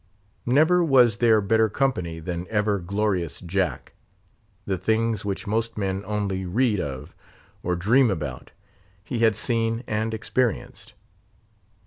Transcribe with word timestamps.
Never 0.47 0.83
was 0.83 1.17
there 1.17 1.41
better 1.41 1.69
company 1.69 2.19
than 2.19 2.47
ever 2.49 2.79
glorious 2.79 3.39
Jack. 3.39 3.93
The 4.65 4.79
things 4.79 5.23
which 5.23 5.45
most 5.45 5.77
men 5.77 6.01
only 6.07 6.43
read 6.43 6.79
of, 6.79 7.13
or 7.61 7.75
dream 7.75 8.09
about, 8.09 8.49
he 9.03 9.19
had 9.19 9.35
seen 9.35 9.83
and 9.85 10.11
experienced. 10.11 10.93